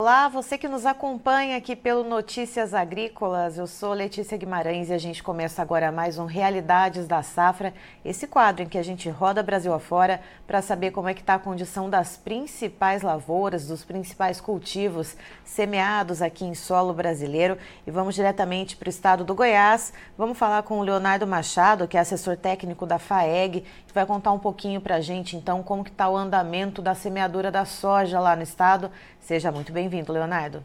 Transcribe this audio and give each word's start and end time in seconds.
Olá, 0.00 0.28
você 0.28 0.56
que 0.56 0.66
nos 0.66 0.86
acompanha 0.86 1.58
aqui 1.58 1.76
pelo 1.76 2.02
Notícias 2.02 2.72
Agrícolas. 2.72 3.58
Eu 3.58 3.66
sou 3.66 3.92
Letícia 3.92 4.38
Guimarães 4.38 4.88
e 4.88 4.94
a 4.94 4.98
gente 4.98 5.22
começa 5.22 5.60
agora 5.60 5.92
mais 5.92 6.16
um 6.16 6.24
Realidades 6.24 7.06
da 7.06 7.22
Safra, 7.22 7.74
esse 8.02 8.26
quadro 8.26 8.62
em 8.62 8.66
que 8.66 8.78
a 8.78 8.82
gente 8.82 9.10
roda 9.10 9.42
Brasil 9.42 9.74
afora 9.74 10.22
para 10.46 10.62
saber 10.62 10.90
como 10.90 11.10
é 11.10 11.12
que 11.12 11.20
está 11.20 11.34
a 11.34 11.38
condição 11.38 11.90
das 11.90 12.16
principais 12.16 13.02
lavouras, 13.02 13.66
dos 13.66 13.84
principais 13.84 14.40
cultivos 14.40 15.18
semeados 15.44 16.22
aqui 16.22 16.46
em 16.46 16.54
solo 16.54 16.94
brasileiro. 16.94 17.58
E 17.86 17.90
vamos 17.90 18.14
diretamente 18.14 18.78
para 18.78 18.86
o 18.86 18.88
estado 18.88 19.22
do 19.22 19.34
Goiás. 19.34 19.92
Vamos 20.16 20.38
falar 20.38 20.62
com 20.62 20.78
o 20.78 20.82
Leonardo 20.82 21.26
Machado, 21.26 21.86
que 21.86 21.98
é 21.98 22.00
assessor 22.00 22.38
técnico 22.38 22.86
da 22.86 22.98
FAEG, 22.98 23.66
que 23.92 23.94
vai 23.94 24.06
contar 24.06 24.32
um 24.32 24.38
pouquinho 24.38 24.80
para 24.80 24.96
a 24.96 25.00
gente, 25.00 25.36
então, 25.36 25.62
como 25.62 25.84
que 25.84 25.90
está 25.90 26.08
o 26.08 26.16
andamento 26.16 26.80
da 26.80 26.94
semeadura 26.94 27.50
da 27.50 27.64
soja 27.64 28.18
lá 28.18 28.34
no 28.34 28.42
estado. 28.42 28.90
Seja 29.20 29.52
muito 29.52 29.72
bem-vindo, 29.72 30.12
Leonardo. 30.12 30.62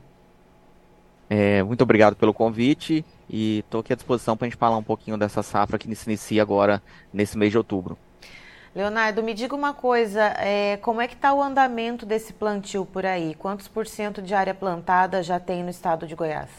É, 1.30 1.64
muito 1.64 1.82
obrigado 1.82 2.16
pelo 2.16 2.34
convite 2.34 3.04
e 3.30 3.60
estou 3.60 3.82
aqui 3.82 3.94
à 3.94 3.96
disposição 3.96 4.38
para 4.38 4.46
a 4.46 4.50
gente 4.50 4.60
falar 4.60 4.78
um 4.78 4.84
pouquinho 4.84 5.18
dessa 5.18 5.42
safra 5.42 5.78
que 5.78 5.94
se 5.96 6.10
inicia 6.10 6.42
agora 6.42 6.82
nesse 7.12 7.38
mês 7.38 7.52
de 7.52 7.58
outubro. 7.58 7.98
Leonardo, 8.76 9.24
me 9.24 9.34
diga 9.34 9.56
uma 9.56 9.74
coisa, 9.74 10.22
é, 10.38 10.78
como 10.78 11.02
é 11.02 11.08
que 11.08 11.16
está 11.16 11.34
o 11.34 11.42
andamento 11.42 12.06
desse 12.06 12.34
plantio 12.34 12.86
por 12.86 13.06
aí? 13.06 13.34
Quantos 13.34 13.68
por 13.68 13.88
cento 13.88 14.22
de 14.22 14.36
área 14.36 14.54
plantada 14.54 15.24
já 15.24 15.40
tem 15.40 15.64
no 15.64 15.70
estado 15.70 16.06
de 16.06 16.14
Goiás? 16.14 16.50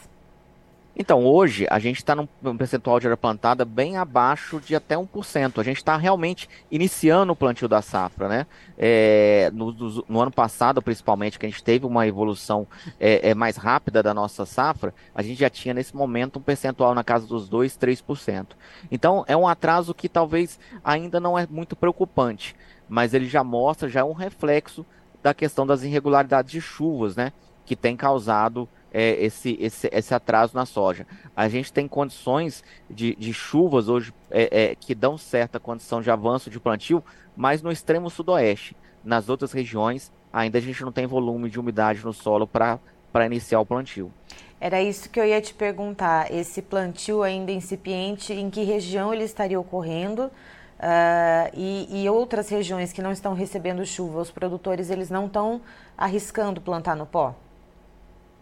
Então, 0.99 1.23
hoje 1.23 1.67
a 1.69 1.77
gente 1.77 1.97
está 1.97 2.15
num 2.15 2.57
percentual 2.57 2.99
de 2.99 3.05
área 3.05 3.15
plantada 3.15 3.63
bem 3.63 3.97
abaixo 3.97 4.59
de 4.59 4.75
até 4.75 4.95
1%. 4.95 5.59
A 5.59 5.63
gente 5.63 5.77
está 5.77 5.95
realmente 5.95 6.49
iniciando 6.71 7.31
o 7.31 7.35
plantio 7.35 7.67
da 7.67 7.83
safra, 7.83 8.27
né? 8.27 8.47
É, 8.75 9.51
no, 9.53 9.71
no, 10.09 10.19
ano 10.19 10.31
passado, 10.31 10.81
principalmente, 10.81 11.37
que 11.37 11.45
a 11.45 11.49
gente 11.49 11.63
teve 11.63 11.85
uma 11.85 12.07
evolução 12.07 12.67
é, 12.99 13.29
é, 13.29 13.35
mais 13.35 13.57
rápida 13.57 14.01
da 14.01 14.11
nossa 14.11 14.43
safra, 14.43 14.91
a 15.13 15.21
gente 15.21 15.39
já 15.39 15.51
tinha 15.51 15.71
nesse 15.71 15.95
momento 15.95 16.39
um 16.39 16.41
percentual 16.41 16.95
na 16.95 17.03
casa 17.03 17.27
dos 17.27 17.47
2%, 17.47 17.77
3%. 17.77 18.47
Então, 18.89 19.23
é 19.27 19.37
um 19.37 19.47
atraso 19.47 19.93
que 19.93 20.09
talvez 20.09 20.59
ainda 20.83 21.19
não 21.19 21.37
é 21.37 21.45
muito 21.47 21.75
preocupante, 21.75 22.55
mas 22.89 23.13
ele 23.13 23.27
já 23.27 23.43
mostra, 23.43 23.87
já 23.87 23.99
é 23.99 24.03
um 24.03 24.13
reflexo 24.13 24.83
da 25.21 25.31
questão 25.31 25.67
das 25.67 25.83
irregularidades 25.83 26.51
de 26.51 26.61
chuvas, 26.61 27.15
né? 27.15 27.31
Que 27.67 27.75
tem 27.75 27.95
causado 27.95 28.67
é, 28.91 29.23
esse, 29.23 29.55
esse, 29.61 29.87
esse 29.91 30.13
atraso 30.15 30.55
na 30.55 30.65
soja. 30.65 31.05
A 31.35 31.47
gente 31.47 31.71
tem 31.71 31.87
condições 31.87 32.63
de, 32.89 33.15
de 33.15 33.31
chuvas 33.31 33.87
hoje 33.87 34.11
é, 34.31 34.71
é, 34.71 34.75
que 34.75 34.95
dão 34.95 35.19
certa 35.19 35.59
condição 35.59 36.01
de 36.01 36.09
avanço 36.09 36.49
de 36.49 36.59
plantio, 36.59 37.03
mas 37.35 37.61
no 37.61 37.71
extremo 37.71 38.09
sudoeste. 38.09 38.75
Nas 39.03 39.29
outras 39.29 39.51
regiões, 39.51 40.11
ainda 40.33 40.57
a 40.57 40.61
gente 40.61 40.83
não 40.83 40.91
tem 40.91 41.05
volume 41.05 41.47
de 41.47 41.59
umidade 41.59 42.03
no 42.03 42.11
solo 42.11 42.47
para 42.47 42.79
iniciar 43.25 43.59
o 43.59 43.65
plantio. 43.65 44.11
Era 44.59 44.81
isso 44.81 45.09
que 45.11 45.19
eu 45.19 45.25
ia 45.25 45.39
te 45.39 45.53
perguntar. 45.53 46.33
Esse 46.33 46.63
plantio 46.63 47.21
ainda 47.21 47.51
incipiente, 47.51 48.33
em 48.33 48.49
que 48.49 48.63
região 48.63 49.13
ele 49.13 49.23
estaria 49.23 49.59
ocorrendo? 49.59 50.31
Uh, 50.79 51.49
e, 51.53 52.03
e, 52.03 52.09
outras 52.09 52.49
regiões 52.49 52.93
que 52.93 53.01
não 53.01 53.11
estão 53.11 53.33
recebendo 53.33 53.83
chuva, 53.83 54.21
os 54.21 54.29
produtores 54.29 54.91
eles 54.91 55.09
não 55.09 55.25
estão 55.25 55.61
arriscando 55.97 56.61
plantar 56.61 56.95
no 56.95 57.05
pó? 57.05 57.35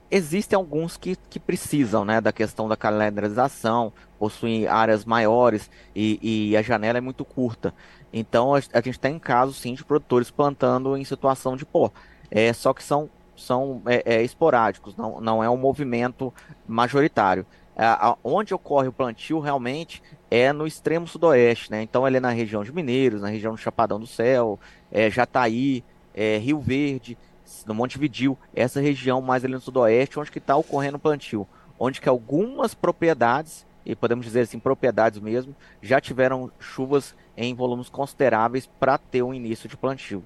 Existem 0.09 0.56
alguns 0.56 0.98
que, 0.98 1.16
que 1.30 1.39
precisam 1.39 2.06
né, 2.06 2.22
da 2.22 2.31
questão 2.31 2.67
da 2.67 2.78
calendarização, 2.78 3.92
possuem 4.20 4.67
áreas 4.67 5.03
maiores 5.03 5.70
e, 5.95 6.50
e 6.52 6.58
a 6.58 6.61
janela 6.61 6.98
é 6.98 7.02
muito 7.02 7.25
curta. 7.25 7.73
Então 8.14 8.53
a, 8.53 8.61
a 8.73 8.81
gente 8.81 9.00
tem 9.00 9.17
casos 9.17 9.58
sim 9.58 9.73
de 9.73 9.83
produtores 9.83 10.30
plantando 10.30 10.95
em 10.95 11.03
situação 11.03 11.58
de 11.58 11.66
pó. 11.66 11.92
É, 12.30 12.53
só 12.53 12.73
que 12.73 12.83
são, 12.83 13.09
são 13.36 13.81
é, 13.86 14.17
é, 14.17 14.23
esporádicos, 14.23 14.95
não, 14.95 15.20
não 15.20 15.44
é 15.44 15.49
um 15.49 15.58
movimento 15.58 16.33
majoritário. 16.67 17.45
É, 17.76 17.86
onde 18.23 18.54
ocorre 18.54 18.88
o 18.88 18.94
plantio 18.94 19.39
realmente 19.39 20.02
é 20.32 20.54
no 20.54 20.65
extremo 20.65 21.08
sudoeste, 21.08 21.70
né? 21.70 21.82
Então 21.82 22.08
ele 22.08 22.17
é 22.17 22.20
na 22.21 22.30
região 22.30 22.64
de 22.64 22.71
Mineiros, 22.71 23.21
na 23.21 23.27
região 23.27 23.54
do 23.54 23.60
Chapadão 23.60 23.99
do 23.99 24.08
Céu, 24.08 24.60
é, 24.92 25.10
Jataí, 25.10 25.83
é, 26.14 26.38
Rio 26.38 26.60
Verde 26.60 27.17
no 27.66 27.73
Montevidil, 27.73 28.38
essa 28.54 28.80
região 28.80 29.22
mais 29.22 29.44
ali 29.44 29.54
no 29.54 29.61
sudoeste, 29.61 30.20
onde 30.20 30.32
que 30.32 30.39
está 30.39 30.56
ocorrendo 30.56 30.98
o 30.98 31.00
plantio, 31.00 31.48
onde 31.80 32.02
que 32.02 32.10
algumas 32.10 32.73
propriedades, 32.73 33.66
e 33.86 33.95
podemos 33.95 34.26
dizer 34.26 34.42
assim, 34.42 34.60
propriedades 34.60 35.20
mesmo, 35.20 35.56
já 35.82 36.02
tiveram 36.02 36.52
chuvas 36.60 37.16
em 37.38 37.54
volumes 37.54 37.89
consideráveis 37.89 38.66
para 38.80 38.98
ter 38.98 39.22
um 39.22 39.33
início 39.33 39.70
de 39.70 39.78
plantio. 39.78 40.23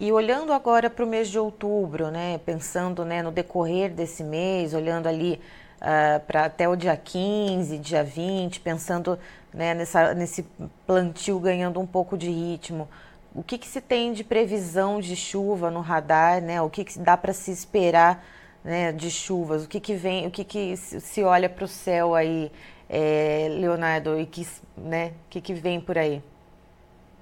E 0.00 0.12
olhando 0.12 0.52
agora 0.52 0.88
para 0.88 1.04
o 1.04 1.08
mês 1.08 1.28
de 1.28 1.38
outubro, 1.38 2.08
né, 2.08 2.38
pensando 2.38 3.04
né, 3.04 3.20
no 3.20 3.32
decorrer 3.32 3.92
desse 3.92 4.22
mês, 4.22 4.72
olhando 4.72 5.08
ali 5.08 5.40
uh, 5.78 6.20
para 6.24 6.44
até 6.44 6.68
o 6.68 6.76
dia 6.76 6.96
15, 6.96 7.78
dia 7.78 8.04
20, 8.04 8.60
pensando 8.60 9.18
né, 9.52 9.74
nessa, 9.74 10.14
nesse 10.14 10.46
plantio 10.86 11.40
ganhando 11.40 11.80
um 11.80 11.86
pouco 11.86 12.16
de 12.16 12.30
ritmo, 12.30 12.88
o 13.38 13.42
que, 13.44 13.56
que 13.56 13.68
se 13.68 13.80
tem 13.80 14.12
de 14.12 14.24
previsão 14.24 14.98
de 14.98 15.14
chuva 15.14 15.70
no 15.70 15.80
radar, 15.80 16.42
né? 16.42 16.60
O 16.60 16.68
que, 16.68 16.84
que 16.84 16.98
dá 16.98 17.16
para 17.16 17.32
se 17.32 17.52
esperar 17.52 18.24
né, 18.64 18.90
de 18.90 19.12
chuvas? 19.12 19.64
O 19.64 19.68
que, 19.68 19.78
que 19.78 19.94
vem, 19.94 20.26
o 20.26 20.30
que, 20.30 20.42
que 20.42 20.76
se 20.76 21.22
olha 21.22 21.48
para 21.48 21.64
o 21.64 21.68
céu 21.68 22.16
aí, 22.16 22.50
é, 22.88 23.46
Leonardo, 23.48 24.18
e 24.18 24.26
que, 24.26 24.44
né, 24.76 25.12
o 25.26 25.30
que, 25.30 25.40
que 25.40 25.54
vem 25.54 25.80
por 25.80 25.96
aí? 25.96 26.20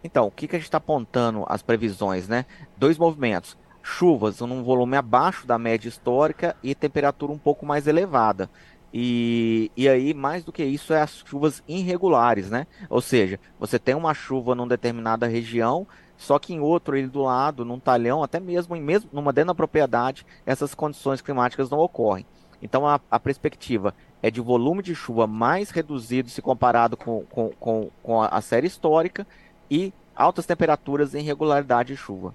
Então, 0.03 0.29
o 0.29 0.31
que, 0.31 0.49
que 0.49 0.57
a 0.57 0.59
gente 0.59 0.69
está 0.69 0.79
apontando 0.79 1.45
as 1.51 1.61
previsões, 1.61 2.27
né? 2.27 2.47
Dois 2.79 2.97
movimentos. 2.97 3.55
Chuvas 3.83 4.41
num 4.41 4.65
volume 4.65 4.97
abaixo 4.97 5.47
da 5.47 5.59
média 5.59 5.87
histórica 5.87 6.57
e 6.63 6.75
temperatura 6.75 7.31
um 7.31 7.39
pouco 7.39 7.67
mais 7.67 7.87
elevada. 7.87 8.49
E, 8.93 9.71
e 9.77 9.87
aí, 9.87 10.15
mais 10.15 10.43
do 10.43 10.51
que 10.51 10.65
isso, 10.65 10.95
é 10.95 11.03
as 11.03 11.23
chuvas 11.27 11.63
irregulares, 11.69 12.49
né? 12.49 12.67
Ou 12.89 13.03
seja, 13.03 13.39
você 13.61 13.79
tem 13.79 13.95
uma 13.95 14.15
chuva 14.15 14.55
numa 14.55 14.67
determinada 14.67 15.27
região 15.27 15.87
só 16.17 16.39
que 16.39 16.55
em 16.55 16.61
outro, 16.61 16.97
ele 16.97 17.09
do 17.09 17.23
lado, 17.23 17.65
num 17.65 17.79
talhão, 17.79 18.23
até 18.23 18.41
mesmo 18.41 18.75
em 18.75 18.83
mesmo 18.83 19.11
numa 19.13 19.33
dentro 19.33 19.49
da 19.49 19.55
propriedade, 19.55 20.27
essas 20.45 20.75
condições 20.75 21.21
climáticas 21.21 21.71
não 21.71 21.79
ocorrem. 21.79 22.27
Então 22.63 22.87
a, 22.87 23.01
a 23.11 23.21
perspectiva 23.21 23.95
é 24.23 24.31
de 24.31 24.41
volume 24.41 24.83
de 24.83 24.95
chuva 24.95 25.27
mais 25.27 25.71
reduzido 25.71 26.31
se 26.31 26.41
comparado 26.41 26.97
com, 26.97 27.25
com, 27.27 27.51
com, 27.61 27.91
com 28.03 28.23
a, 28.23 28.41
série 28.41 28.67
histórica 28.67 29.27
e 29.71 29.93
altas 30.15 30.47
temperaturas 30.47 31.15
e 31.15 31.19
irregularidade 31.19 31.93
de 31.93 31.97
chuva. 31.97 32.35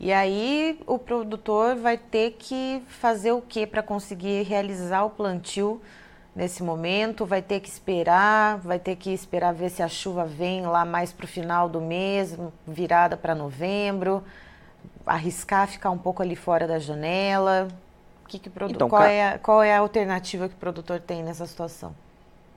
E 0.00 0.12
aí 0.12 0.80
o 0.86 0.98
produtor 0.98 1.76
vai 1.76 1.96
ter 1.96 2.32
que 2.38 2.82
fazer 2.88 3.32
o 3.32 3.40
que 3.40 3.66
para 3.66 3.82
conseguir 3.82 4.42
realizar 4.42 5.04
o 5.04 5.10
plantio 5.10 5.80
nesse 6.34 6.62
momento, 6.62 7.24
vai 7.24 7.40
ter 7.40 7.60
que 7.60 7.68
esperar, 7.68 8.58
vai 8.58 8.78
ter 8.78 8.96
que 8.96 9.10
esperar 9.10 9.52
ver 9.52 9.70
se 9.70 9.82
a 9.82 9.88
chuva 9.88 10.24
vem 10.24 10.66
lá 10.66 10.84
mais 10.84 11.12
para 11.12 11.24
o 11.24 11.28
final 11.28 11.68
do 11.68 11.80
mês, 11.80 12.36
virada 12.66 13.16
para 13.16 13.34
novembro, 13.34 14.22
arriscar 15.06 15.68
ficar 15.68 15.90
um 15.90 15.98
pouco 15.98 16.22
ali 16.22 16.34
fora 16.34 16.66
da 16.66 16.78
janela. 16.78 17.68
Que 18.26 18.38
que 18.38 18.50
produ... 18.50 18.74
então, 18.74 18.88
qual, 18.88 19.02
é 19.02 19.28
a, 19.28 19.38
qual 19.38 19.62
é 19.62 19.74
a 19.74 19.78
alternativa 19.78 20.48
que 20.48 20.54
o 20.54 20.58
produtor 20.58 21.00
tem 21.00 21.22
nessa 21.22 21.46
situação? 21.46 21.94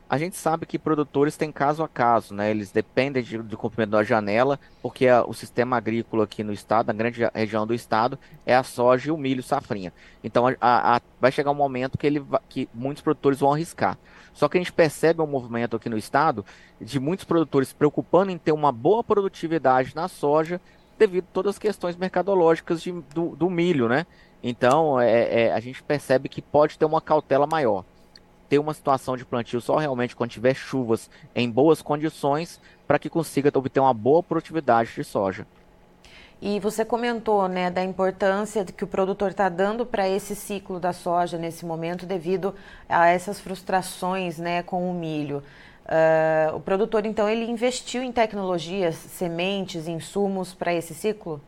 A 0.09 0.17
gente 0.17 0.37
sabe 0.37 0.65
que 0.65 0.79
produtores 0.79 1.35
têm 1.35 1.51
caso 1.51 1.83
a 1.83 1.87
caso, 1.87 2.33
né? 2.33 2.49
Eles 2.49 2.71
dependem 2.71 3.21
de, 3.21 3.37
do 3.39 3.57
cumprimento 3.57 3.91
da 3.91 4.03
janela, 4.03 4.57
porque 4.81 5.07
a, 5.07 5.25
o 5.25 5.33
sistema 5.33 5.75
agrícola 5.75 6.23
aqui 6.23 6.43
no 6.43 6.53
estado, 6.53 6.87
na 6.87 6.93
grande 6.93 7.21
região 7.33 7.67
do 7.67 7.73
estado, 7.73 8.17
é 8.45 8.55
a 8.55 8.63
soja 8.63 9.09
e 9.09 9.11
o 9.11 9.17
milho 9.17 9.43
safrinha. 9.43 9.91
Então 10.23 10.47
a, 10.47 10.95
a, 10.95 11.01
vai 11.19 11.31
chegar 11.31 11.51
um 11.51 11.55
momento 11.55 11.97
que, 11.97 12.07
ele, 12.07 12.25
que 12.47 12.69
muitos 12.73 13.03
produtores 13.03 13.39
vão 13.39 13.51
arriscar. 13.51 13.97
Só 14.33 14.47
que 14.47 14.57
a 14.57 14.61
gente 14.61 14.71
percebe 14.71 15.21
um 15.21 15.27
movimento 15.27 15.75
aqui 15.75 15.89
no 15.89 15.97
estado 15.97 16.45
de 16.79 16.99
muitos 16.99 17.25
produtores 17.25 17.69
se 17.69 17.75
preocupando 17.75 18.31
em 18.31 18.37
ter 18.37 18.53
uma 18.53 18.71
boa 18.71 19.03
produtividade 19.03 19.95
na 19.95 20.07
soja, 20.07 20.61
devido 20.97 21.25
a 21.25 21.33
todas 21.33 21.55
as 21.55 21.59
questões 21.59 21.97
mercadológicas 21.97 22.81
de, 22.81 22.91
do, 23.13 23.35
do, 23.35 23.49
milho, 23.49 23.89
né? 23.89 24.05
Então 24.41 24.99
é, 24.99 25.47
é, 25.47 25.53
a 25.53 25.59
gente 25.59 25.83
percebe 25.83 26.29
que 26.29 26.41
pode 26.41 26.77
ter 26.77 26.85
uma 26.85 27.01
cautela 27.01 27.45
maior 27.45 27.83
ter 28.49 28.59
uma 28.59 28.73
situação 28.73 29.17
de 29.17 29.25
plantio 29.25 29.61
só 29.61 29.77
realmente 29.77 30.15
quando 30.15 30.31
tiver 30.31 30.53
chuvas 30.53 31.09
em 31.35 31.49
boas 31.49 31.81
condições 31.81 32.59
para 32.87 32.99
que 32.99 33.09
consiga 33.09 33.51
obter 33.53 33.79
uma 33.79 33.93
boa 33.93 34.23
produtividade 34.23 34.93
de 34.95 35.03
soja. 35.03 35.45
E 36.39 36.59
você 36.59 36.85
comentou 36.85 37.47
né, 37.47 37.71
da 37.71 37.83
importância 37.83 38.63
que 38.63 38.83
o 38.83 38.87
produtor 38.87 39.31
está 39.31 39.49
dando 39.49 39.85
para 39.85 40.07
esse 40.07 40.35
ciclo 40.35 40.79
da 40.79 40.93
soja 40.93 41.37
nesse 41.37 41.65
momento 41.65 42.05
devido 42.05 42.53
a 42.87 43.07
essas 43.07 43.39
frustrações 43.39 44.37
né, 44.37 44.61
com 44.61 44.89
o 44.89 44.93
milho. 44.93 45.43
Uh, 45.87 46.55
o 46.55 46.59
produtor, 46.59 47.05
então, 47.05 47.27
ele 47.27 47.49
investiu 47.49 48.03
em 48.03 48.11
tecnologias, 48.11 48.95
sementes, 48.95 49.87
insumos 49.87 50.53
para 50.53 50.73
esse 50.73 50.93
ciclo? 50.93 51.41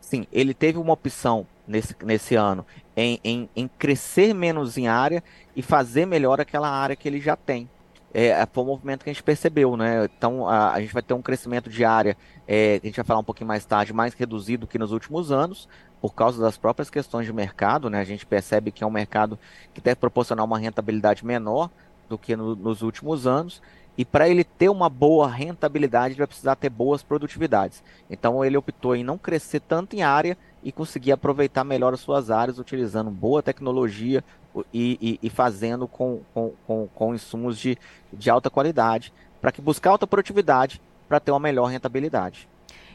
Sim, 0.00 0.26
ele 0.32 0.54
teve 0.54 0.78
uma 0.78 0.92
opção 0.94 1.46
nesse, 1.66 1.94
nesse 2.02 2.34
ano 2.34 2.66
em, 2.96 3.20
em, 3.22 3.50
em 3.54 3.68
crescer 3.68 4.34
menos 4.34 4.76
em 4.76 4.88
área 4.88 5.22
e 5.54 5.62
fazer 5.62 6.06
melhor 6.06 6.40
aquela 6.40 6.68
área 6.68 6.96
que 6.96 7.06
ele 7.08 7.20
já 7.20 7.36
tem. 7.36 7.68
é, 8.12 8.44
foi 8.52 8.64
um 8.64 8.66
movimento 8.66 9.04
que 9.04 9.10
a 9.10 9.12
gente 9.12 9.22
percebeu, 9.22 9.76
né? 9.76 10.04
Então 10.04 10.48
a, 10.48 10.72
a 10.72 10.80
gente 10.80 10.92
vai 10.92 11.02
ter 11.02 11.14
um 11.14 11.22
crescimento 11.22 11.70
de 11.70 11.84
área, 11.84 12.16
é, 12.46 12.80
a 12.82 12.86
gente 12.86 12.96
vai 12.96 13.04
falar 13.04 13.20
um 13.20 13.24
pouquinho 13.24 13.46
mais 13.46 13.64
tarde, 13.64 13.92
mais 13.92 14.14
reduzido 14.14 14.66
que 14.66 14.78
nos 14.78 14.90
últimos 14.92 15.30
anos, 15.30 15.68
por 16.00 16.12
causa 16.14 16.40
das 16.42 16.56
próprias 16.58 16.90
questões 16.90 17.26
de 17.26 17.32
mercado, 17.32 17.88
né? 17.88 18.00
A 18.00 18.04
gente 18.04 18.26
percebe 18.26 18.72
que 18.72 18.82
é 18.82 18.86
um 18.86 18.90
mercado 18.90 19.38
que 19.72 19.80
deve 19.80 19.96
proporcionar 19.96 20.44
uma 20.44 20.58
rentabilidade 20.58 21.24
menor 21.24 21.70
do 22.08 22.18
que 22.18 22.34
no, 22.36 22.56
nos 22.56 22.82
últimos 22.82 23.26
anos. 23.26 23.62
E 24.00 24.04
para 24.06 24.26
ele 24.26 24.44
ter 24.44 24.70
uma 24.70 24.88
boa 24.88 25.28
rentabilidade, 25.28 26.14
ele 26.14 26.20
vai 26.20 26.26
precisar 26.26 26.56
ter 26.56 26.70
boas 26.70 27.02
produtividades. 27.02 27.82
Então 28.08 28.42
ele 28.42 28.56
optou 28.56 28.96
em 28.96 29.04
não 29.04 29.18
crescer 29.18 29.60
tanto 29.60 29.94
em 29.94 30.02
área 30.02 30.38
e 30.64 30.72
conseguir 30.72 31.12
aproveitar 31.12 31.64
melhor 31.64 31.92
as 31.92 32.00
suas 32.00 32.30
áreas, 32.30 32.58
utilizando 32.58 33.10
boa 33.10 33.42
tecnologia 33.42 34.24
e, 34.72 35.18
e, 35.22 35.26
e 35.26 35.28
fazendo 35.28 35.86
com, 35.86 36.22
com, 36.32 36.52
com, 36.66 36.88
com, 36.94 37.14
insumos 37.14 37.58
de, 37.58 37.76
de 38.10 38.30
alta 38.30 38.48
qualidade, 38.48 39.12
para 39.38 39.52
que 39.52 39.60
buscar 39.60 39.90
alta 39.90 40.06
produtividade 40.06 40.80
para 41.06 41.20
ter 41.20 41.30
uma 41.30 41.38
melhor 41.38 41.66
rentabilidade. 41.66 42.48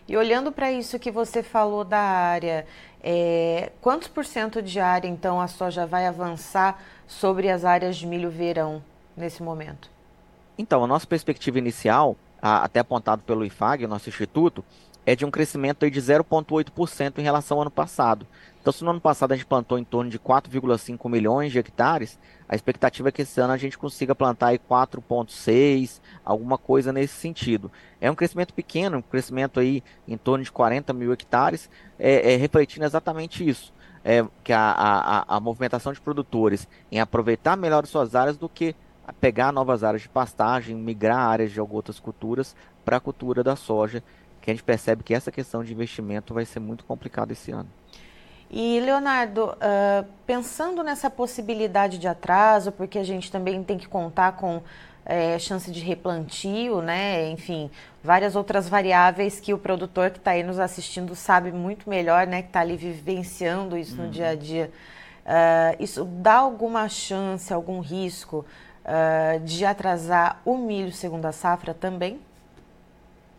E 0.07 0.17
olhando 0.17 0.51
para 0.51 0.71
isso 0.71 0.97
que 0.97 1.11
você 1.11 1.43
falou 1.43 1.83
da 1.83 1.99
área, 1.99 2.65
é, 3.03 3.71
quantos 3.79 4.07
por 4.07 4.25
cento 4.25 4.59
de 4.59 4.79
área 4.79 5.07
então 5.07 5.39
a 5.39 5.47
soja 5.47 5.85
vai 5.85 6.07
avançar 6.07 6.83
sobre 7.05 7.47
as 7.47 7.63
áreas 7.63 7.95
de 7.95 8.07
milho 8.07 8.31
verão 8.31 8.83
nesse 9.15 9.43
momento? 9.43 9.93
Então, 10.57 10.83
a 10.83 10.87
nossa 10.87 11.05
perspectiva 11.05 11.59
inicial, 11.59 12.15
até 12.41 12.79
apontado 12.79 13.23
pelo 13.23 13.45
IFAG, 13.45 13.87
nosso 13.87 14.09
instituto, 14.09 14.63
é 15.05 15.15
de 15.15 15.25
um 15.25 15.31
crescimento 15.31 15.89
de 15.89 16.01
0,8% 16.01 17.19
em 17.19 17.21
relação 17.21 17.57
ao 17.57 17.61
ano 17.61 17.71
passado. 17.71 18.25
Então, 18.59 18.73
se 18.73 18.83
no 18.83 18.89
ano 18.89 19.01
passado 19.01 19.31
a 19.31 19.35
gente 19.35 19.45
plantou 19.45 19.77
em 19.77 19.83
torno 19.83 20.09
de 20.09 20.17
4,5 20.17 21.07
milhões 21.07 21.51
de 21.51 21.59
hectares, 21.59 22.17
a 22.49 22.55
expectativa 22.55 23.09
é 23.09 23.11
que 23.11 23.21
esse 23.21 23.39
ano 23.39 23.53
a 23.53 23.57
gente 23.57 23.77
consiga 23.77 24.15
plantar 24.15 24.47
aí 24.47 24.59
4,6, 24.59 26.01
alguma 26.23 26.57
coisa 26.57 26.91
nesse 26.91 27.13
sentido. 27.13 27.71
É 28.01 28.09
um 28.09 28.15
crescimento 28.15 28.53
pequeno, 28.53 28.97
um 28.97 29.01
crescimento 29.03 29.59
aí 29.59 29.83
em 30.07 30.17
torno 30.17 30.43
de 30.43 30.51
40 30.51 30.93
mil 30.93 31.13
hectares, 31.13 31.69
é, 31.99 32.33
é 32.33 32.35
refletindo 32.37 32.85
exatamente 32.85 33.47
isso. 33.47 33.73
É, 34.03 34.23
que 34.43 34.53
a, 34.53 34.71
a, 34.71 35.35
a 35.35 35.39
movimentação 35.39 35.91
de 35.91 35.99
produtores 35.99 36.67
em 36.91 36.99
aproveitar 36.99 37.57
melhor 37.57 37.87
suas 37.87 38.13
áreas 38.13 38.37
do 38.37 38.47
que 38.47 38.75
pegar 39.13 39.51
novas 39.51 39.83
áreas 39.83 40.01
de 40.01 40.09
pastagem, 40.09 40.75
migrar 40.75 41.17
áreas 41.17 41.51
de 41.51 41.61
outras 41.61 41.99
culturas 41.99 42.55
para 42.83 42.97
a 42.97 42.99
cultura 42.99 43.43
da 43.43 43.55
soja, 43.55 44.03
que 44.41 44.51
a 44.51 44.53
gente 44.53 44.63
percebe 44.63 45.03
que 45.03 45.13
essa 45.13 45.31
questão 45.31 45.63
de 45.63 45.73
investimento 45.73 46.33
vai 46.33 46.45
ser 46.45 46.59
muito 46.59 46.85
complicada 46.85 47.33
esse 47.33 47.51
ano. 47.51 47.69
E, 48.49 48.79
Leonardo, 48.79 49.45
uh, 49.45 50.05
pensando 50.25 50.83
nessa 50.83 51.09
possibilidade 51.09 51.97
de 51.97 52.07
atraso, 52.07 52.71
porque 52.71 52.99
a 52.99 53.03
gente 53.03 53.31
também 53.31 53.63
tem 53.63 53.77
que 53.77 53.87
contar 53.87 54.33
com 54.33 54.61
é, 55.05 55.37
chance 55.37 55.71
de 55.71 55.79
replantio, 55.79 56.81
né? 56.81 57.29
Enfim, 57.29 57.69
várias 58.03 58.35
outras 58.35 58.67
variáveis 58.67 59.39
que 59.39 59.53
o 59.53 59.57
produtor 59.57 60.09
que 60.09 60.17
está 60.17 60.31
aí 60.31 60.43
nos 60.43 60.59
assistindo 60.59 61.15
sabe 61.15 61.51
muito 61.51 61.89
melhor, 61.89 62.25
né? 62.25 62.41
Que 62.41 62.49
está 62.49 62.61
ali 62.61 62.75
vivenciando 62.75 63.77
isso 63.77 63.97
uhum. 63.97 64.05
no 64.05 64.11
dia 64.11 64.29
a 64.29 64.35
dia. 64.35 64.71
Uh, 65.25 65.83
isso 65.83 66.05
dá 66.05 66.35
alguma 66.35 66.87
chance, 66.87 67.53
algum 67.53 67.79
risco 67.79 68.45
uh, 68.85 69.39
de 69.39 69.65
atrasar 69.65 70.41
o 70.45 70.57
milho 70.57 70.91
segundo 70.91 71.25
a 71.25 71.31
safra 71.31 71.73
também? 71.73 72.19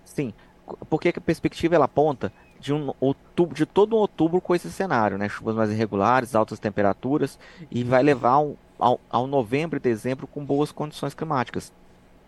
Sim, 0.05 0.33
porque 0.91 1.09
a 1.09 1.21
perspectiva 1.21 1.75
ela 1.75 1.85
aponta 1.85 2.33
de, 2.59 2.73
um 2.73 2.93
outubro, 3.01 3.55
de 3.55 3.67
todo 3.67 3.97
um 3.97 3.99
outubro 3.99 4.41
com 4.41 4.55
esse 4.55 4.71
cenário, 4.71 5.19
né? 5.19 5.29
Chuvas 5.29 5.55
mais 5.55 5.71
irregulares, 5.71 6.35
altas 6.35 6.59
temperaturas, 6.59 7.39
e 7.71 7.85
vai 7.85 8.03
levar 8.03 8.39
um, 8.39 8.57
ao, 8.79 9.01
ao 9.11 9.27
novembro 9.27 9.79
e 9.79 9.81
dezembro 9.81 10.27
com 10.27 10.45
boas 10.45 10.73
condições 10.73 11.15
climáticas. 11.15 11.73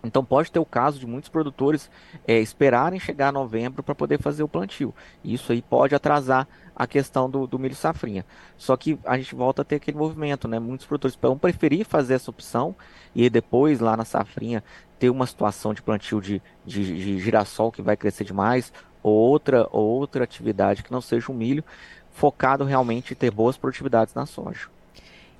Então 0.03 0.25
pode 0.25 0.51
ter 0.51 0.59
o 0.59 0.65
caso 0.65 0.99
de 0.99 1.07
muitos 1.07 1.29
produtores 1.29 1.91
é, 2.27 2.39
esperarem 2.39 3.01
chegar 3.01 3.29
a 3.29 3.33
novembro 3.33 3.83
para 3.83 3.95
poder 3.95 4.21
fazer 4.21 4.43
o 4.43 4.49
plantio. 4.49 4.95
Isso 5.25 5.51
aí 5.53 5.61
pode 5.61 5.95
atrasar 5.95 6.47
a 6.75 6.87
questão 6.87 7.29
do, 7.29 7.47
do, 7.47 7.59
milho 7.59 7.75
safrinha. 7.75 8.25
Só 8.57 8.77
que 8.77 8.99
a 9.05 9.17
gente 9.17 9.35
volta 9.35 9.63
a 9.63 9.65
ter 9.65 9.77
aquele 9.77 9.97
movimento, 9.97 10.47
né? 10.47 10.61
Muitos 10.61 10.87
produtores 10.87 11.19
vão 11.21 11.37
preferir 11.37 11.85
fazer 11.85 12.15
essa 12.15 12.31
opção 12.31 12.77
e 13.15 13.29
depois 13.29 13.81
lá 13.81 13.97
na 13.97 14.05
safrinha 14.05 14.63
ter 14.99 15.11
uma 15.11 15.27
situação 15.27 15.75
de 15.75 15.83
plantio 15.83 16.21
de, 16.21 16.41
de, 16.65 16.97
de 16.97 17.19
girassol 17.19 17.73
que 17.73 17.83
vai 17.83 17.97
crescer 17.97 18.25
demais 18.25 18.73
ou 19.03 19.13
outra, 19.13 19.69
ou 19.73 19.85
outra 19.85 20.25
atividade 20.25 20.83
que 20.83 20.93
não 20.93 21.01
seja 21.01 21.31
o 21.31 21.35
milho, 21.35 21.65
focado 22.13 22.65
realmente 22.65 23.13
em 23.13 23.17
ter 23.17 23.31
boas 23.31 23.57
produtividades 23.57 24.15
na 24.15 24.27
soja. 24.27 24.69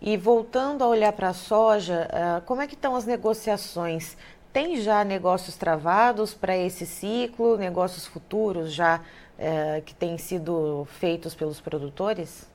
E 0.01 0.17
voltando 0.17 0.83
a 0.85 0.87
olhar 0.87 1.13
para 1.13 1.31
a 1.31 1.35
soja, 1.35 2.09
ah, 2.13 2.41
como 2.47 2.63
é 2.63 2.69
que 2.69 2.75
estão 2.75 2.95
as 2.95 3.05
negociações? 3.05 4.17
Tem 4.53 4.81
já 4.81 5.05
negócios 5.05 5.57
travados 5.57 6.35
para 6.35 6.57
esse 6.57 6.87
ciclo, 6.87 7.57
negócios 7.57 8.07
futuros 8.07 8.73
já 8.73 9.01
é, 9.39 9.83
que 9.85 9.95
têm 9.95 10.17
sido 10.19 10.87
feitos 10.99 11.35
pelos 11.35 11.61
produtores? 11.61 12.49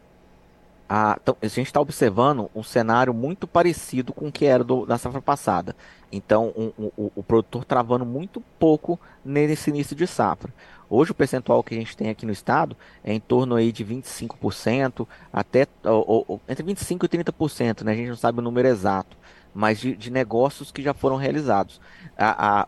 A, 0.89 1.17
então, 1.21 1.37
a 1.41 1.47
gente 1.47 1.67
está 1.67 1.79
observando 1.79 2.49
um 2.53 2.61
cenário 2.61 3.13
muito 3.13 3.47
parecido 3.47 4.11
com 4.11 4.27
o 4.27 4.31
que 4.31 4.45
era 4.45 4.63
do, 4.63 4.85
da 4.85 4.97
safra 4.97 5.21
passada. 5.21 5.75
Então, 6.11 6.53
um, 6.55 6.71
um, 6.77 6.91
o, 6.97 7.11
o 7.15 7.23
produtor 7.23 7.63
travando 7.63 8.05
muito 8.05 8.41
pouco 8.59 8.99
nesse 9.23 9.69
início 9.69 9.95
de 9.95 10.05
safra. 10.05 10.53
Hoje 10.89 11.11
o 11.11 11.15
percentual 11.15 11.63
que 11.63 11.73
a 11.73 11.77
gente 11.77 11.97
tem 11.97 12.09
aqui 12.09 12.25
no 12.25 12.31
estado 12.31 12.75
é 13.03 13.13
em 13.13 13.19
torno 13.19 13.55
aí 13.55 13.71
de 13.71 13.83
25%, 13.83 15.07
até 15.31 15.65
ou, 15.83 16.25
ou, 16.27 16.41
entre 16.47 16.63
25% 16.63 17.03
e 17.03 17.23
30%, 17.23 17.81
né? 17.81 17.93
A 17.93 17.95
gente 17.95 18.09
não 18.09 18.15
sabe 18.15 18.37
o 18.37 18.43
número 18.43 18.67
exato, 18.67 19.17
mas 19.53 19.79
de, 19.79 19.95
de 19.95 20.09
negócios 20.09 20.71
que 20.71 20.81
já 20.81 20.93
foram 20.93 21.15
realizados. 21.15 21.79
A, 22.17 22.61
a, 22.61 22.67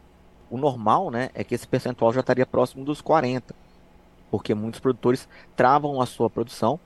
o 0.49 0.57
normal, 0.57 1.09
né, 1.09 1.29
é 1.33 1.43
que 1.43 1.55
esse 1.55 1.67
percentual 1.67 2.13
já 2.13 2.19
estaria 2.19 2.45
próximo 2.45 2.85
dos 2.85 3.01
40%, 3.01 3.43
porque 4.29 4.53
muitos 4.53 4.79
produtores 4.79 5.27
travam 5.55 6.01
a 6.01 6.05
sua 6.05 6.29
produção 6.29 6.79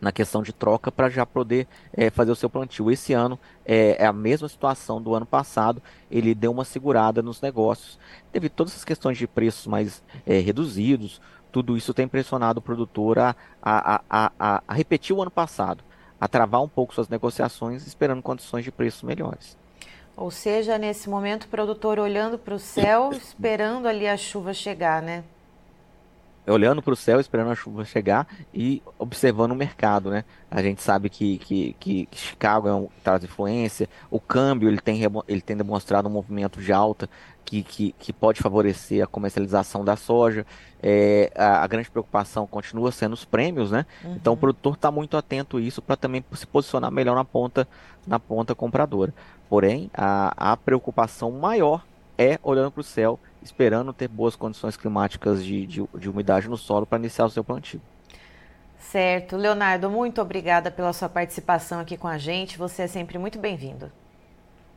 na 0.00 0.12
questão 0.12 0.42
de 0.42 0.52
troca 0.52 0.92
para 0.92 1.08
já 1.08 1.24
poder 1.24 1.66
é, 1.92 2.10
fazer 2.10 2.30
o 2.30 2.36
seu 2.36 2.50
plantio. 2.50 2.90
Esse 2.90 3.14
ano 3.14 3.38
é, 3.64 4.02
é, 4.02 4.06
a 4.06 4.12
mesma 4.12 4.48
situação 4.48 5.00
do 5.00 5.14
ano 5.14 5.24
passado, 5.24 5.82
ele 6.10 6.34
deu 6.34 6.52
uma 6.52 6.64
segurada 6.64 7.22
nos 7.22 7.40
negócios. 7.40 7.98
Teve 8.30 8.48
todas 8.48 8.76
as 8.76 8.84
questões 8.84 9.16
de 9.16 9.26
preços 9.26 9.66
mais 9.66 10.02
é, 10.26 10.38
reduzidos, 10.38 11.20
tudo 11.50 11.76
isso 11.76 11.94
tem 11.94 12.08
pressionado 12.08 12.58
o 12.58 12.62
produtor 12.62 13.18
a, 13.18 13.36
a, 13.62 14.02
a, 14.10 14.62
a 14.66 14.74
repetir 14.74 15.14
o 15.14 15.22
ano 15.22 15.30
passado, 15.30 15.84
a 16.20 16.28
travar 16.28 16.62
um 16.62 16.68
pouco 16.68 16.94
suas 16.94 17.08
negociações, 17.08 17.86
esperando 17.86 18.22
condições 18.22 18.64
de 18.64 18.72
preços 18.72 19.02
melhores. 19.02 19.56
Ou 20.16 20.30
seja, 20.30 20.78
nesse 20.78 21.08
momento, 21.08 21.44
o 21.44 21.48
produtor 21.48 21.98
olhando 21.98 22.38
para 22.38 22.54
o 22.54 22.58
céu, 22.58 23.10
esperando 23.14 23.86
ali 23.86 24.06
a 24.06 24.16
chuva 24.16 24.52
chegar, 24.54 25.02
né? 25.02 25.24
Olhando 26.46 26.82
para 26.82 26.92
o 26.92 26.96
céu, 26.96 27.20
esperando 27.20 27.50
a 27.50 27.54
chuva 27.54 27.84
chegar 27.84 28.26
e 28.52 28.82
observando 28.98 29.52
o 29.52 29.56
mercado, 29.56 30.10
né? 30.10 30.24
A 30.50 30.62
gente 30.62 30.82
sabe 30.82 31.08
que, 31.08 31.38
que, 31.38 31.76
que 31.80 32.08
Chicago 32.12 32.68
é 32.68 32.74
um, 32.74 32.88
traz 33.02 33.24
influência, 33.24 33.88
o 34.10 34.20
câmbio 34.20 34.68
ele 34.68 34.80
tem, 34.80 35.00
ele 35.26 35.40
tem 35.40 35.56
demonstrado 35.56 36.08
um 36.08 36.12
movimento 36.12 36.60
de 36.60 36.72
alta 36.72 37.08
que, 37.44 37.62
que, 37.62 37.94
que 37.98 38.12
pode 38.12 38.40
favorecer 38.40 39.02
a 39.02 39.06
comercialização 39.06 39.84
da 39.84 39.96
soja. 39.96 40.46
É, 40.82 41.30
a, 41.34 41.62
a, 41.62 41.66
grande 41.66 41.90
preocupação 41.90 42.46
continua 42.46 42.92
sendo 42.92 43.12
os 43.12 43.24
prêmios, 43.24 43.70
né? 43.70 43.86
Uhum. 44.04 44.14
Então 44.14 44.32
o 44.34 44.36
produtor 44.36 44.74
está 44.74 44.90
muito 44.90 45.16
atento 45.16 45.56
a 45.56 45.60
isso 45.60 45.80
para 45.80 45.96
também 45.96 46.24
se 46.32 46.46
posicionar 46.46 46.90
melhor 46.90 47.14
na 47.14 47.24
ponta, 47.24 47.66
na 48.06 48.18
ponta 48.18 48.54
compradora. 48.54 49.14
Porém, 49.48 49.90
a, 49.94 50.52
a 50.52 50.56
preocupação 50.56 51.30
maior 51.30 51.82
é 52.16 52.38
olhando 52.42 52.70
para 52.70 52.80
o 52.80 52.84
céu 52.84 53.18
esperando 53.42 53.92
ter 53.92 54.08
boas 54.08 54.34
condições 54.34 54.76
climáticas 54.76 55.44
de, 55.44 55.66
de, 55.66 55.88
de 55.98 56.08
umidade 56.08 56.48
no 56.48 56.56
solo 56.56 56.86
para 56.86 56.98
iniciar 56.98 57.26
o 57.26 57.30
seu 57.30 57.44
plantio. 57.44 57.80
Certo. 58.78 59.36
Leonardo, 59.36 59.90
muito 59.90 60.20
obrigada 60.20 60.70
pela 60.70 60.92
sua 60.92 61.08
participação 61.08 61.80
aqui 61.80 61.96
com 61.96 62.08
a 62.08 62.18
gente. 62.18 62.58
Você 62.58 62.82
é 62.82 62.86
sempre 62.86 63.18
muito 63.18 63.38
bem-vindo. 63.38 63.90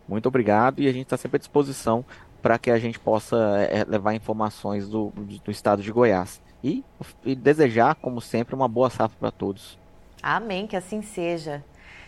Muito 0.07 0.27
obrigado 0.27 0.81
e 0.81 0.87
a 0.87 0.91
gente 0.91 1.03
está 1.03 1.17
sempre 1.17 1.37
à 1.37 1.39
disposição 1.39 2.03
para 2.41 2.57
que 2.57 2.71
a 2.71 2.77
gente 2.79 2.99
possa 2.99 3.37
é, 3.69 3.83
levar 3.83 4.13
informações 4.13 4.87
do, 4.87 5.11
do 5.43 5.51
estado 5.51 5.81
de 5.81 5.91
Goiás. 5.91 6.41
E, 6.63 6.83
e 7.23 7.35
desejar, 7.35 7.95
como 7.95 8.19
sempre, 8.19 8.55
uma 8.55 8.67
boa 8.67 8.89
safra 8.89 9.17
para 9.19 9.31
todos. 9.31 9.77
Amém, 10.21 10.65
que 10.65 10.75
assim 10.75 11.01
seja. 11.01 11.63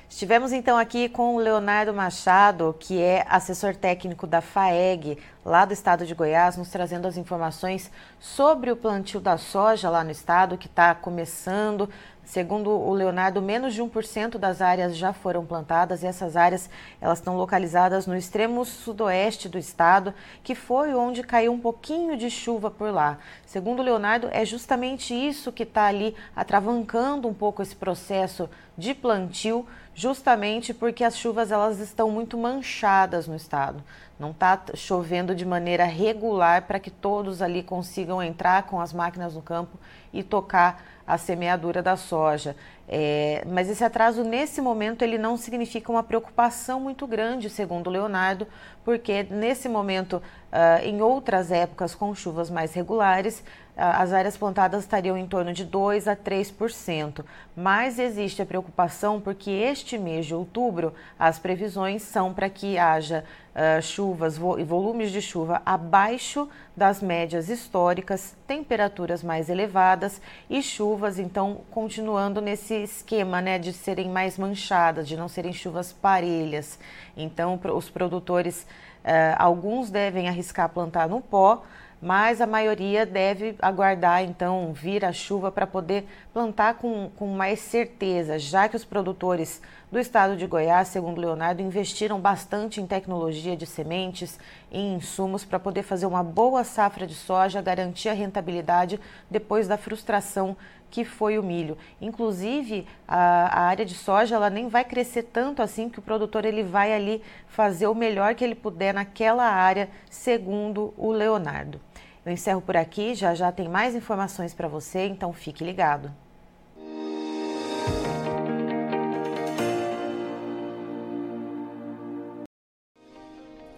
Estivemos 0.09 0.51
então 0.51 0.75
aqui 0.75 1.07
com 1.07 1.35
o 1.35 1.39
Leonardo 1.39 1.93
Machado, 1.93 2.75
que 2.79 2.99
é 2.99 3.23
assessor 3.29 3.75
técnico 3.75 4.25
da 4.25 4.41
FAEG, 4.41 5.19
lá 5.45 5.65
do 5.65 5.71
estado 5.71 6.03
de 6.03 6.15
Goiás, 6.15 6.57
nos 6.57 6.69
trazendo 6.69 7.07
as 7.07 7.15
informações 7.15 7.91
sobre 8.19 8.71
o 8.71 8.75
plantio 8.75 9.19
da 9.19 9.37
soja 9.37 9.87
lá 9.87 10.03
no 10.03 10.09
estado, 10.09 10.57
que 10.57 10.65
está 10.65 10.95
começando. 10.95 11.87
Segundo 12.23 12.69
o 12.69 12.93
Leonardo, 12.93 13.41
menos 13.41 13.73
de 13.73 13.81
1% 13.81 14.37
das 14.37 14.61
áreas 14.61 14.97
já 14.97 15.13
foram 15.13 15.45
plantadas 15.45 16.03
e 16.03 16.07
essas 16.07 16.35
áreas 16.35 16.69
elas 16.99 17.19
estão 17.19 17.37
localizadas 17.37 18.05
no 18.05 18.15
extremo 18.15 18.65
sudoeste 18.65 19.47
do 19.47 19.57
estado, 19.57 20.13
que 20.43 20.53
foi 20.53 20.93
onde 20.93 21.23
caiu 21.23 21.51
um 21.51 21.59
pouquinho 21.59 22.17
de 22.17 22.29
chuva 22.29 22.69
por 22.69 22.91
lá. 22.91 23.19
Segundo 23.45 23.79
o 23.79 23.83
Leonardo, 23.83 24.27
é 24.31 24.43
justamente 24.43 25.13
isso 25.13 25.51
que 25.51 25.63
está 25.63 25.85
ali 25.85 26.15
atravancando 26.35 27.27
um 27.27 27.33
pouco 27.33 27.63
esse 27.63 27.75
processo 27.75 28.49
de 28.77 28.93
plantio, 28.93 29.65
justamente 29.99 30.73
porque 30.73 31.03
as 31.03 31.17
chuvas 31.17 31.51
elas 31.51 31.79
estão 31.79 32.09
muito 32.09 32.37
manchadas 32.37 33.27
no 33.27 33.35
estado. 33.35 33.83
Não 34.17 34.31
está 34.31 34.57
chovendo 34.73 35.35
de 35.35 35.45
maneira 35.45 35.83
regular 35.83 36.61
para 36.61 36.79
que 36.79 36.89
todos 36.89 37.41
ali 37.41 37.61
consigam 37.61 38.23
entrar 38.23 38.63
com 38.63 38.79
as 38.79 38.93
máquinas 38.93 39.35
no 39.35 39.41
campo 39.41 39.77
e 40.13 40.23
tocar 40.23 40.81
a 41.05 41.17
semeadura 41.17 41.83
da 41.83 41.97
soja. 41.97 42.55
É, 42.87 43.43
mas 43.45 43.69
esse 43.69 43.83
atraso, 43.83 44.23
nesse 44.23 44.61
momento, 44.61 45.01
ele 45.01 45.17
não 45.17 45.35
significa 45.35 45.91
uma 45.91 46.01
preocupação 46.01 46.79
muito 46.79 47.05
grande, 47.05 47.49
segundo 47.49 47.87
o 47.87 47.89
Leonardo, 47.91 48.47
porque 48.85 49.23
nesse 49.29 49.67
momento, 49.67 50.13
uh, 50.13 50.83
em 50.83 51.01
outras 51.01 51.51
épocas 51.51 51.93
com 51.93 52.15
chuvas 52.15 52.49
mais 52.49 52.73
regulares, 52.73 53.43
as 53.79 54.11
áreas 54.11 54.35
plantadas 54.35 54.83
estariam 54.83 55.17
em 55.17 55.25
torno 55.25 55.53
de 55.53 55.63
2 55.63 56.07
a 56.07 56.15
3%. 56.15 57.23
Mas 57.55 57.97
existe 57.97 58.41
a 58.41 58.45
preocupação 58.45 59.21
porque 59.21 59.49
este 59.49 59.97
mês 59.97 60.25
de 60.25 60.35
outubro 60.35 60.93
as 61.17 61.39
previsões 61.39 62.01
são 62.01 62.33
para 62.33 62.49
que 62.49 62.77
haja 62.77 63.23
uh, 63.55 63.81
chuvas 63.81 64.37
e 64.57 64.63
volumes 64.63 65.11
de 65.11 65.21
chuva 65.21 65.61
abaixo 65.65 66.49
das 66.75 67.01
médias 67.01 67.49
históricas, 67.49 68.35
temperaturas 68.45 69.23
mais 69.23 69.49
elevadas 69.49 70.21
e 70.49 70.61
chuvas, 70.61 71.17
então, 71.17 71.61
continuando 71.71 72.41
nesse 72.41 72.73
esquema 72.75 73.41
né, 73.41 73.57
de 73.59 73.71
serem 73.71 74.09
mais 74.09 74.37
manchadas, 74.37 75.07
de 75.07 75.15
não 75.15 75.27
serem 75.27 75.53
chuvas 75.53 75.93
parelhas. 75.93 76.79
Então, 77.15 77.59
os 77.75 77.89
produtores, 77.89 78.63
uh, 79.03 79.35
alguns 79.37 79.89
devem 79.89 80.27
arriscar 80.27 80.69
plantar 80.69 81.07
no 81.07 81.21
pó 81.21 81.63
mas 82.01 82.39
a 82.39 82.47
maioria 82.47 83.05
deve 83.05 83.55
aguardar 83.61 84.23
então 84.23 84.71
vir 84.73 85.03
a 85.03 85.11
chuva 85.11 85.51
para 85.51 85.67
poder 85.67 86.07
plantar 86.33 86.75
com, 86.75 87.09
com 87.15 87.27
mais 87.27 87.59
certeza, 87.59 88.39
já 88.39 88.69
que 88.69 88.75
os 88.75 88.85
produtores 88.85 89.61
do 89.91 89.99
estado 89.99 90.37
de 90.37 90.45
Goiás, 90.45 90.89
segundo 90.89 91.19
Leonardo, 91.19 91.61
investiram 91.61 92.19
bastante 92.19 92.79
em 92.79 92.85
tecnologia 92.85 93.57
de 93.57 93.65
sementes 93.65 94.39
e 94.71 94.79
insumos 94.79 95.43
para 95.43 95.59
poder 95.59 95.83
fazer 95.83 96.05
uma 96.05 96.23
boa 96.23 96.63
safra 96.63 97.07
de 97.07 97.15
soja, 97.15 97.61
garantir 97.61 98.09
a 98.09 98.13
rentabilidade 98.13 98.99
depois 99.29 99.67
da 99.67 99.77
frustração 99.77 100.55
que 100.89 101.05
foi 101.05 101.37
o 101.37 101.43
milho. 101.43 101.77
Inclusive, 102.01 102.87
a, 103.07 103.61
a, 103.61 103.61
área 103.61 103.85
de 103.85 103.93
soja 103.93 104.35
ela 104.35 104.49
nem 104.49 104.67
vai 104.67 104.83
crescer 104.83 105.23
tanto 105.23 105.61
assim 105.61 105.89
que 105.89 105.99
o 105.99 106.01
produtor 106.01 106.45
ele 106.45 106.63
vai 106.63 106.93
ali 106.93 107.21
fazer 107.47 107.87
o 107.87 107.95
melhor 107.95 108.35
que 108.35 108.43
ele 108.43 108.55
puder 108.55 108.93
naquela 108.93 109.45
área, 109.45 109.89
segundo 110.09 110.93
o 110.97 111.11
Leonardo. 111.11 111.79
Eu 112.25 112.33
encerro 112.33 112.61
por 112.61 112.75
aqui, 112.75 113.15
já 113.15 113.33
já 113.33 113.51
tem 113.51 113.69
mais 113.69 113.95
informações 113.95 114.53
para 114.53 114.67
você, 114.67 115.07
então 115.07 115.31
fique 115.31 115.63
ligado. 115.63 116.11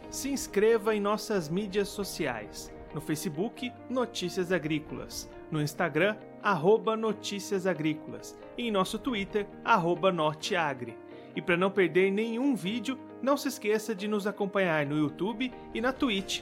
Se 0.09 0.29
inscreva 0.29 0.95
em 0.95 0.99
nossas 0.99 1.47
mídias 1.49 1.87
sociais. 1.87 2.71
No 2.93 2.99
Facebook, 2.99 3.71
Notícias 3.89 4.51
Agrícolas. 4.51 5.29
No 5.49 5.61
Instagram, 5.61 6.17
arroba 6.43 6.97
Notícias 6.97 7.65
Agrícolas. 7.65 8.37
E 8.57 8.67
em 8.67 8.71
nosso 8.71 8.99
Twitter, 8.99 9.47
arroba 9.63 10.11
Norteagri. 10.11 10.97
E 11.33 11.41
para 11.41 11.55
não 11.55 11.71
perder 11.71 12.11
nenhum 12.11 12.55
vídeo, 12.55 12.99
não 13.21 13.37
se 13.37 13.47
esqueça 13.47 13.95
de 13.95 14.07
nos 14.07 14.27
acompanhar 14.27 14.85
no 14.85 14.97
YouTube 14.97 15.53
e 15.73 15.79
na 15.79 15.93
Twitch 15.93 16.41